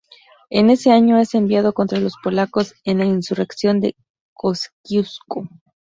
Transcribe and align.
En 0.49 0.71
ese 0.71 0.91
año 0.91 1.19
es 1.19 1.35
enviado 1.35 1.73
contra 1.73 1.99
los 1.99 2.15
polacos 2.23 2.73
en 2.85 2.97
la 2.97 3.05
insurrección 3.05 3.79
de 3.81 3.95
Kościuszko. 4.33 5.47